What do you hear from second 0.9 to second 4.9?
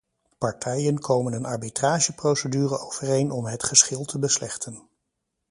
komen een arbitrageprocedure overeen om het geschil te beslechten.